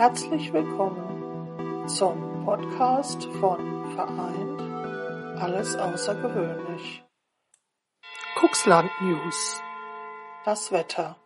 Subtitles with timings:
[0.00, 7.04] Herzlich willkommen zum Podcast von Vereint Alles Außergewöhnlich.
[8.34, 9.60] Cuxland News.
[10.46, 11.16] Das Wetter.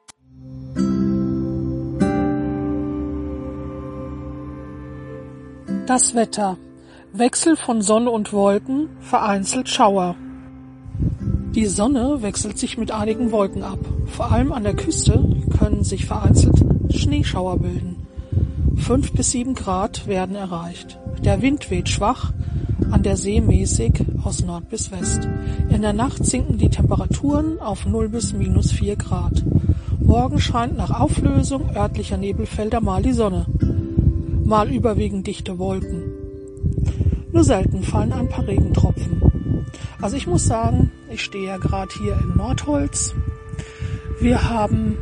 [5.87, 6.57] Das Wetter.
[7.13, 10.17] Wechsel von Sonne und Wolken, vereinzelt Schauer.
[11.55, 13.79] Die Sonne wechselt sich mit einigen Wolken ab.
[14.07, 15.25] Vor allem an der Küste
[15.61, 16.57] können sich vereinzelt
[16.91, 18.04] Schneeschauer bilden.
[18.77, 20.99] Fünf bis sieben Grad werden erreicht.
[21.25, 22.33] Der Wind weht schwach,
[22.91, 25.29] an der See mäßig aus Nord bis West.
[25.71, 29.43] In der Nacht sinken die Temperaturen auf 0 bis minus 4 Grad.
[30.01, 33.47] Morgen scheint nach Auflösung örtlicher Nebelfelder mal die Sonne.
[34.45, 36.03] Mal überwiegend dichte Wolken.
[37.33, 39.65] Nur selten fallen ein paar Regentropfen.
[40.01, 43.15] Also ich muss sagen, ich stehe ja gerade hier in Nordholz.
[44.21, 44.99] Wir haben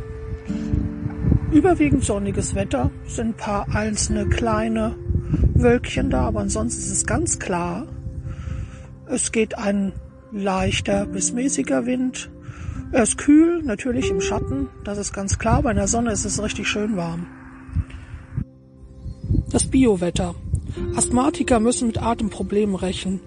[1.53, 4.95] überwiegend sonniges Wetter, sind ein paar einzelne kleine
[5.53, 7.87] Wölkchen da, aber ansonsten ist es ganz klar.
[9.05, 9.93] Es geht ein
[10.31, 12.31] leichter bis mäßiger Wind.
[12.91, 15.61] Er ist kühl, natürlich im Schatten, das ist ganz klar.
[15.61, 17.27] Bei der Sonne ist es richtig schön warm.
[19.51, 20.35] Das Biowetter.
[20.95, 23.19] Asthmatiker müssen mit Atemproblemen rechnen.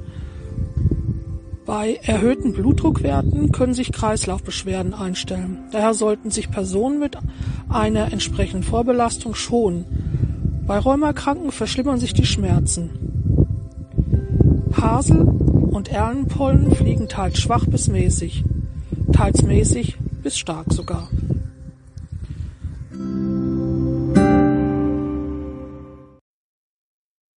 [1.66, 5.64] Bei erhöhten Blutdruckwerten können sich Kreislaufbeschwerden einstellen.
[5.72, 7.18] Daher sollten sich Personen mit
[7.68, 9.84] einer entsprechenden Vorbelastung schonen.
[10.64, 12.90] Bei Rheumakranken verschlimmern sich die Schmerzen.
[14.80, 18.44] Hasel und Erlenpollen fliegen teils schwach bis mäßig,
[19.12, 21.08] teils mäßig bis stark sogar.